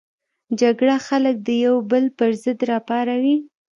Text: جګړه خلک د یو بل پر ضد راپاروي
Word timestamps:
جګړه 0.61 0.95
خلک 1.07 1.35
د 1.41 1.49
یو 1.65 1.75
بل 1.91 2.05
پر 2.17 2.31
ضد 2.43 2.59
راپاروي 2.71 3.37